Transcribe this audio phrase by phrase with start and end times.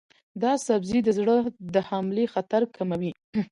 [0.43, 1.35] دا سبزی د زړه
[1.73, 3.11] د حملې خطر کموي.